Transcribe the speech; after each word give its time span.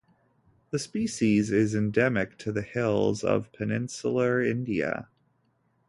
The 0.71 0.79
species 0.79 1.51
is 1.51 1.75
endemic 1.75 2.35
to 2.39 2.59
hills 2.59 3.23
of 3.23 3.51
peninsular 3.53 4.41
India. 4.41 5.09